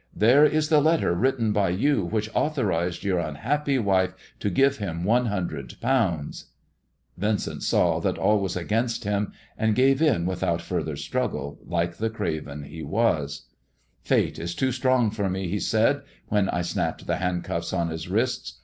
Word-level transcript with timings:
The 0.15 0.49
ve 0.49 0.55
is 0.57 0.69
the 0.69 0.81
E 0.81 1.05
written 1.05 1.53
by 1.53 1.69
yon 1.69 2.09
wliich 2.09 2.27
authorized 2.33 3.03
yoiir 3.03 3.37
unhiippy 3.39 3.79
wife 3.83 4.15
to. 4.39 4.49
liim 4.49 5.03
one 5.03 5.27
liimdroil 5.27 5.79
pounds." 5.79 6.45
VincoDt 7.19 7.61
saw 7.61 8.01
tliat 8.01 8.17
all 8.17 8.39
was 8.39 8.55
against 8.55 9.03
him, 9.03 9.31
anil 9.61 9.75
gavE 9.75 10.59
further 10.61 10.93
ntruggle!!, 10.95 11.57
like 11.67 11.97
tho 11.97 12.09
craven 12.09 12.63
he 12.63 12.81
was," 12.81 13.43
Fate 14.01 14.39
in 14.39 14.47
too 14.47 14.71
strong 14.71 15.11
for 15.11 15.29
me," 15.29 15.47
lie 15.51 15.59
said, 15.59 16.01
when 16.29 16.49
I 16.49 16.61
snaiipgi 16.61 17.19
handcuffs 17.19 17.71
on 17.71 17.89
his 17.89 18.07
wrists. 18.09 18.55